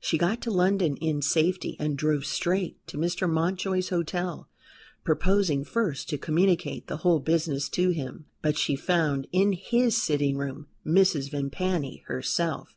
[0.00, 3.30] She got to London in safety and drove straight to Mr.
[3.30, 4.48] Mountjoy's hotel,
[5.04, 8.26] proposing first to communicate the whole business to him.
[8.42, 11.30] But she found in his sitting room Mrs.
[11.30, 12.74] Vimpany herself.